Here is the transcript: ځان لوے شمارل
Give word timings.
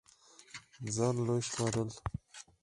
ځان 0.95 1.15
لوے 1.25 1.41
شمارل 1.49 1.89